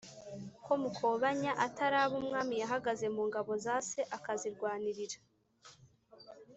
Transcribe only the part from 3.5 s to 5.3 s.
za se akazirwanirira